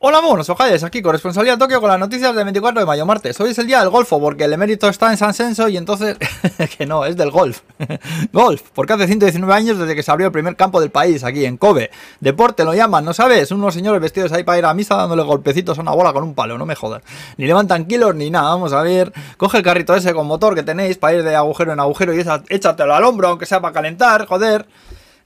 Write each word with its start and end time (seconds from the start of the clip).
Hola 0.00 0.20
monos, 0.20 0.48
ojales, 0.48 0.84
aquí 0.84 1.02
corresponsalía 1.02 1.58
Tokio 1.58 1.80
con 1.80 1.90
las 1.90 1.98
noticias 1.98 2.32
del 2.32 2.44
24 2.44 2.82
de 2.82 2.86
mayo, 2.86 3.04
martes. 3.04 3.40
Hoy 3.40 3.50
es 3.50 3.58
el 3.58 3.66
día 3.66 3.80
del 3.80 3.88
golfo, 3.88 4.20
porque 4.20 4.44
el 4.44 4.52
emérito 4.52 4.88
está 4.88 5.10
en 5.10 5.16
San 5.16 5.34
Senso 5.34 5.68
y 5.68 5.76
entonces... 5.76 6.16
que 6.78 6.86
no, 6.86 7.04
es 7.04 7.16
del 7.16 7.32
golf. 7.32 7.62
golf, 8.32 8.62
porque 8.74 8.92
hace 8.92 9.08
119 9.08 9.52
años 9.52 9.76
desde 9.76 9.96
que 9.96 10.04
se 10.04 10.12
abrió 10.12 10.28
el 10.28 10.32
primer 10.32 10.54
campo 10.54 10.80
del 10.80 10.90
país, 10.90 11.24
aquí 11.24 11.44
en 11.44 11.56
Kobe. 11.56 11.90
Deporte 12.20 12.62
lo 12.64 12.74
llaman, 12.74 13.04
¿no 13.04 13.12
sabes? 13.12 13.50
Unos 13.50 13.74
señores 13.74 14.00
vestidos 14.00 14.30
ahí 14.30 14.44
para 14.44 14.58
ir 14.58 14.66
a 14.66 14.72
misa 14.72 14.94
dándole 14.94 15.24
golpecitos 15.24 15.76
a 15.78 15.80
una 15.80 15.90
bola 15.90 16.12
con 16.12 16.22
un 16.22 16.32
palo, 16.36 16.56
no 16.56 16.64
me 16.64 16.76
jodas. 16.76 17.02
Ni 17.36 17.46
levantan 17.46 17.86
kilos 17.86 18.14
ni 18.14 18.30
nada, 18.30 18.50
vamos 18.50 18.72
a 18.72 18.82
ver. 18.82 19.12
Coge 19.36 19.58
el 19.58 19.64
carrito 19.64 19.96
ese 19.96 20.14
con 20.14 20.28
motor 20.28 20.54
que 20.54 20.62
tenéis 20.62 20.96
para 20.96 21.14
ir 21.14 21.24
de 21.24 21.34
agujero 21.34 21.72
en 21.72 21.80
agujero 21.80 22.14
y 22.14 22.24
échatelo 22.50 22.94
al 22.94 23.02
hombro, 23.02 23.30
aunque 23.30 23.46
sea 23.46 23.60
para 23.60 23.74
calentar, 23.74 24.26
joder. 24.26 24.64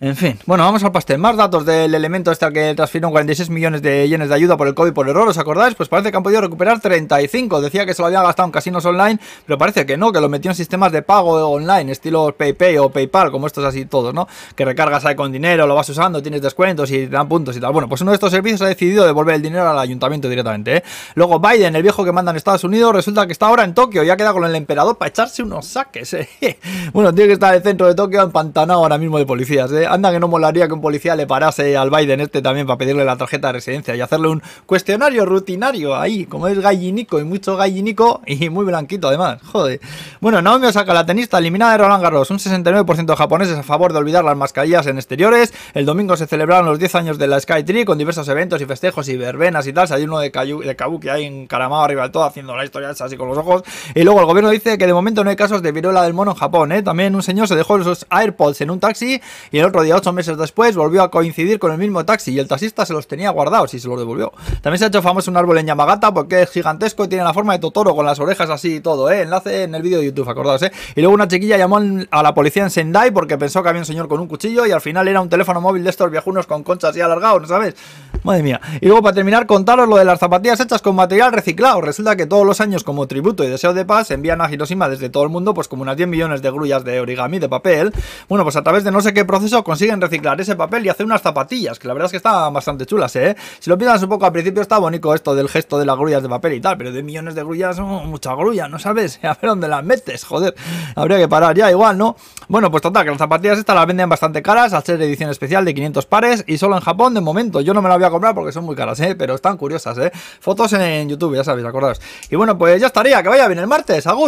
En 0.03 0.16
fin, 0.16 0.37
bueno, 0.46 0.64
vamos 0.64 0.82
al 0.82 0.91
pastel. 0.91 1.18
Más 1.18 1.37
datos 1.37 1.64
del 1.64 1.95
elemento 1.95 2.32
este 2.32 2.45
al 2.45 2.53
que 2.53 2.75
transfirieron 2.75 3.12
46 3.12 3.50
millones 3.50 3.82
de 3.82 4.09
yenes 4.09 4.29
de 4.29 4.35
ayuda 4.35 4.57
por 4.57 4.67
el 4.67 4.75
COVID 4.75 4.93
por 4.93 5.09
error, 5.09 5.29
¿os 5.29 5.39
acordáis? 5.39 5.77
Pues 5.77 5.89
parece 5.89 6.11
que 6.11 6.17
han 6.17 6.25
podido 6.25 6.40
recuperar 6.40 6.81
35. 6.81 7.61
Decía 7.61 7.86
que 7.86 7.94
se 7.94 8.03
lo 8.03 8.07
había 8.07 8.21
gastado 8.21 8.49
en 8.49 8.50
casinos 8.50 8.85
online, 8.85 9.21
pero 9.46 9.58
parece 9.58 9.86
que 9.86 9.96
no, 9.96 10.11
que 10.11 10.21
lo 10.21 10.29
metió 10.29 10.50
en 10.50 10.57
sistemas 10.57 10.91
de 10.91 11.03
pago 11.03 11.49
online, 11.49 11.93
estilo 11.93 12.35
PayPay 12.36 12.79
o 12.79 12.89
PayPal, 12.91 13.30
como 13.30 13.46
estos 13.46 13.64
así 13.64 13.85
todos, 13.85 14.13
¿no? 14.13 14.27
Que 14.57 14.64
recargas 14.64 15.04
ahí 15.04 15.14
con 15.14 15.30
dinero, 15.30 15.68
lo 15.68 15.77
vas 15.77 15.89
usando, 15.89 16.21
tienes 16.21 16.43
descuentos 16.43 16.91
y 16.91 17.07
te 17.07 17.07
dan 17.07 17.29
puntos 17.29 17.57
y 17.57 17.61
tal. 17.61 17.72
Bueno, 17.72 17.89
pues 17.89 18.00
uno 18.00 18.11
de 18.11 18.16
estos 18.16 18.32
servicios 18.32 18.61
ha 18.63 18.66
decidido 18.66 19.07
devolver 19.07 19.36
el 19.36 19.43
dinero 19.43 19.71
al 19.71 19.79
ayuntamiento 19.79 20.29
directamente, 20.29 20.79
¿eh? 20.79 20.82
Luego 21.14 21.39
Biden, 21.39 21.77
el 21.77 21.82
viejo 21.85 22.05
que 22.05 22.11
manda 22.11 22.32
en 22.32 22.39
Estados 22.39 22.64
Unidos, 22.64 22.93
resulta 22.93 23.25
que 23.25 23.32
está 23.32 23.46
ahora 23.46 23.63
en 23.63 23.72
Tokio 23.72 24.03
y 24.03 24.11
ha 24.11 24.16
quedado 24.16 24.35
con 24.35 24.44
el 24.46 24.57
emperador 24.57 24.99
para 24.99 25.11
echarse 25.11 25.44
unos 25.44 25.64
saques, 25.64 26.13
¿eh? 26.14 26.29
Bueno, 26.93 27.14
tiene 27.14 27.29
que 27.29 27.35
estar 27.35 27.50
en 27.50 27.58
el 27.58 27.63
centro 27.63 27.86
de 27.86 27.94
Tokio 27.94 28.21
empantanado 28.21 28.80
ahora 28.80 28.99
mismo 28.99 29.16
de 29.16 29.27
policías, 29.27 29.71
¿eh? 29.71 29.92
Anda 29.93 30.11
que 30.11 30.19
no 30.19 30.27
molaría 30.27 30.67
que 30.69 30.73
un 30.73 30.81
policía 30.81 31.14
le 31.14 31.27
parase 31.27 31.77
al 31.77 31.91
Biden 31.91 32.20
este 32.20 32.41
también 32.41 32.67
para 32.67 32.78
pedirle 32.78 33.05
la 33.05 33.17
tarjeta 33.19 33.48
de 33.48 33.53
residencia 33.53 33.95
y 33.95 34.00
hacerle 34.00 34.28
un 34.28 34.42
cuestionario 34.64 35.27
rutinario 35.27 35.95
ahí, 35.95 36.25
como 36.25 36.48
es 36.48 36.59
gallinico 36.59 37.20
y 37.20 37.25
mucho 37.25 37.59
gallinico 37.59 38.23
y 38.27 38.48
muy 38.48 38.64
blanquito 38.64 39.08
además. 39.08 39.42
Joder. 39.53 39.81
Bueno, 40.20 40.41
Naomi 40.41 40.66
Osaka, 40.66 40.94
la 40.94 41.05
tenista 41.05 41.36
eliminada 41.36 41.72
de 41.72 41.78
Roland 41.78 42.03
Garros, 42.03 42.31
un 42.31 42.39
69% 42.39 43.05
de 43.05 43.16
japoneses 43.16 43.58
a 43.58 43.62
favor 43.62 43.92
de 43.92 43.98
olvidar 43.98 44.25
las 44.25 44.34
mascarillas 44.34 44.86
en 44.86 44.97
exteriores. 44.97 45.53
El 45.75 45.84
domingo 45.84 46.16
se 46.16 46.27
celebraron 46.27 46.64
los 46.64 46.78
10 46.78 46.94
años 46.94 47.19
de 47.19 47.27
la 47.27 47.38
Sky 47.38 47.62
Tree 47.62 47.84
con 47.84 47.98
diversos 47.98 48.27
eventos 48.28 48.62
y 48.62 48.64
festejos 48.64 49.11
y 49.11 49.19
verbenas 49.19 49.66
y 49.66 49.75
tal. 49.75 49.92
Hay 49.92 50.05
uno 50.05 50.20
de, 50.20 50.31
de 50.31 50.75
Kabuki 50.75 51.11
ahí 51.11 51.27
encaramado 51.27 51.83
arriba 51.83 52.05
del 52.05 52.12
todo 52.12 52.25
haciendo 52.25 52.56
la 52.56 52.64
historia 52.64 52.88
así 52.98 53.16
con 53.19 53.28
los 53.28 53.36
ojos. 53.36 53.62
Y 53.94 54.05
luego 54.05 54.20
el 54.20 54.27
gobierno 54.27 54.48
dice 54.48 54.78
que 54.78 54.86
de 54.86 54.94
momento 54.94 55.22
no 55.22 55.28
hay 55.28 55.36
casos 55.36 55.61
de 55.61 55.70
viruela 55.70 56.03
del 56.03 56.14
mono 56.14 56.31
en 56.31 56.36
Japón. 56.38 56.72
¿eh? 56.72 56.83
También 56.83 57.14
un 57.14 57.22
señor 57.22 57.47
se 57.47 57.56
dejó 57.56 57.83
sus 57.84 58.06
AirPods 58.09 58.62
en 58.62 58.70
un 58.70 58.81
taxi 58.81 59.20
y 59.50 59.59
el 59.59 59.66
otro 59.66 59.81
día, 59.83 59.97
8 59.97 60.12
meses 60.12 60.36
después 60.36 60.77
volvió 60.77 61.02
a 61.02 61.11
coincidir 61.11 61.58
con 61.58 61.72
el 61.72 61.78
mismo 61.78 62.05
taxi 62.05 62.33
y 62.33 62.38
el 62.38 62.48
taxista 62.48 62.86
se 62.86 62.92
los 62.92 63.06
tenía 63.06 63.30
guardados 63.30 63.75
y 63.75 63.78
se 63.78 63.88
los 63.88 63.98
devolvió. 63.98 64.33
También 64.61 64.78
se 64.78 64.84
ha 64.84 64.88
hecho 64.88 65.02
famoso 65.02 65.30
un 65.30 65.36
árbol 65.36 65.58
en 65.58 65.66
Yamagata 65.66 66.12
porque 66.12 66.42
es 66.42 66.50
gigantesco 66.50 67.05
y 67.05 67.08
tiene 67.08 67.25
la 67.25 67.34
forma 67.34 67.52
de 67.52 67.58
Totoro 67.58 67.94
con 67.94 68.06
las 68.06 68.19
orejas 68.20 68.50
así 68.50 68.77
y 68.77 68.80
todo, 68.80 69.10
¿eh? 69.10 69.22
Enlace 69.22 69.64
en 69.64 69.75
el 69.75 69.83
vídeo 69.83 69.98
de 69.98 70.06
YouTube, 70.06 70.28
acordaos, 70.28 70.62
¿eh? 70.62 70.72
Y 70.94 71.00
luego 71.00 71.14
una 71.14 71.28
chiquilla 71.28 71.56
llamó 71.56 71.80
a 72.10 72.22
la 72.22 72.34
policía 72.34 72.62
en 72.62 72.70
Sendai 72.70 73.10
porque 73.10 73.38
pensó 73.38 73.62
que 73.62 73.69
había 73.69 73.80
un 73.80 73.86
señor 73.86 74.08
con 74.08 74.20
un 74.20 74.28
cuchillo 74.28 74.66
y 74.66 74.72
al 74.72 74.80
final 74.80 75.08
era 75.08 75.20
un 75.20 75.28
teléfono 75.28 75.60
móvil 75.60 75.84
de 75.84 75.91
estos 75.91 76.10
viejunos 76.10 76.47
con 76.47 76.62
conchas 76.62 76.91
así 76.91 77.00
alargados, 77.00 77.48
¿sabes? 77.48 77.75
Madre 78.22 78.42
mía. 78.42 78.60
Y 78.80 78.86
luego 78.86 79.03
para 79.03 79.14
terminar, 79.14 79.47
contaros 79.47 79.88
lo 79.88 79.97
de 79.97 80.05
las 80.05 80.20
zapatillas 80.20 80.60
hechas 80.60 80.80
con 80.80 80.94
material 80.94 81.33
reciclado. 81.33 81.80
Resulta 81.80 82.14
que 82.14 82.27
todos 82.27 82.47
los 82.47 82.60
años 82.60 82.84
como 82.84 83.06
tributo 83.08 83.42
y 83.42 83.48
deseo 83.48 83.75
de 83.75 83.84
paz 83.84 84.10
envían 84.10 84.41
a 84.41 84.50
Hiroshima 84.50 84.88
desde 84.88 85.08
todo 85.08 85.25
el 85.25 85.28
mundo 85.28 85.55
pues 85.55 85.66
como 85.66 85.83
unas 85.83 85.97
10 85.97 86.08
millones 86.08 86.42
de 86.42 86.50
grullas 86.50 86.84
de 86.84 87.00
origami 87.00 87.38
de 87.38 87.48
papel. 87.48 87.92
Bueno, 88.28 88.44
pues 88.44 88.56
a 88.56 88.62
través 88.62 88.84
de 88.84 88.92
no 88.92 89.00
sé 89.00 89.12
qué 89.12 89.25
proceso 89.25 89.61
consiguen 89.62 90.00
reciclar 90.00 90.41
ese 90.41 90.56
papel 90.56 90.86
y 90.86 90.88
hacer 90.88 91.06
unas 91.06 91.22
zapatillas, 91.22 91.78
que 91.78 91.88
la 91.88 91.94
verdad 91.94 92.06
es 92.06 92.10
que 92.12 92.16
están 92.18 92.52
bastante 92.52 92.86
chulas, 92.86 93.14
¿eh? 93.16 93.36
Si 93.58 93.70
lo 93.70 93.78
piensas 93.78 94.02
un 94.02 94.08
poco 94.08 94.27
al 94.27 94.32
principio 94.32 94.62
está 94.62 94.78
bonito 94.78 95.14
esto 95.14 95.34
del 95.34 95.48
gesto 95.48 95.78
de 95.78 95.86
las 95.86 95.96
grullas 95.96 96.22
de 96.22 96.28
papel 96.28 96.54
y 96.54 96.60
tal, 96.60 96.77
pero 96.77 96.92
de 96.92 97.02
millones 97.02 97.34
de 97.34 97.42
grullas 97.42 97.77
son 97.77 98.08
mucha 98.08 98.34
grulla, 98.34 98.69
¿no 98.69 98.78
sabes? 98.78 99.19
A 99.22 99.34
ver 99.34 99.50
dónde 99.50 99.69
las 99.69 99.84
metes, 99.84 100.24
joder. 100.24 100.54
Habría 100.94 101.19
que 101.19 101.28
parar 101.28 101.56
ya 101.56 101.70
igual, 101.70 101.98
¿no? 101.98 102.16
Bueno, 102.48 102.70
pues 102.70 102.82
total, 102.82 103.04
que 103.04 103.10
las 103.10 103.19
zapatillas 103.19 103.59
estas 103.59 103.75
las 103.76 103.87
venden 103.87 104.09
bastante 104.09 104.42
caras, 104.42 104.72
al 104.72 104.82
ser 104.84 105.00
edición 105.00 105.31
especial 105.31 105.64
de 105.64 105.75
500 105.75 106.06
pares 106.06 106.44
y 106.47 106.58
solo 106.58 106.76
en 106.76 106.82
Japón 106.82 107.14
de 107.14 107.20
momento. 107.20 107.60
Yo 107.60 107.75
no 107.75 107.82
me 107.82 107.88
la 107.88 107.97
voy 107.97 108.04
a 108.04 108.10
comprar 108.10 108.34
porque 108.34 108.53
son 108.53 108.64
muy 108.64 108.76
caras, 108.76 109.00
¿eh? 109.00 109.14
Pero 109.16 109.34
están 109.34 109.56
curiosas, 109.56 109.97
¿eh? 109.98 110.12
Fotos 110.41 110.72
en 110.75 111.08
YouTube, 111.08 111.37
ya 111.37 111.44
sabéis, 111.44 111.66
acordaos. 111.66 112.00
Y 112.31 112.37
bueno, 112.37 112.58
pues 112.58 112.81
ya 112.81 112.88
estaría, 112.88 113.22
que 113.22 113.28
vaya 113.28 113.47
bien 113.47 113.58
el 113.58 113.66
martes, 113.66 114.06
agur. 114.06 114.20